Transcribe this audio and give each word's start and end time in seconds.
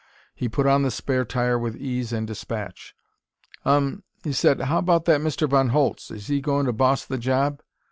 He 0.33 0.49
put 0.49 0.65
on 0.65 0.81
the 0.81 0.89
spare 0.89 1.25
tire 1.25 1.59
with 1.59 1.75
ease 1.75 2.11
and 2.11 2.25
dispatch. 2.25 2.95
"Um," 3.63 4.01
he 4.23 4.33
said. 4.33 4.61
"How 4.61 4.79
about 4.79 5.05
that 5.05 5.21
Mr. 5.21 5.47
Von 5.47 5.69
Holtz? 5.69 6.09
Is 6.09 6.25
he 6.25 6.41
goin' 6.41 6.65
to 6.65 6.73
boss 6.73 7.05
the 7.05 7.19
job?" 7.19 7.61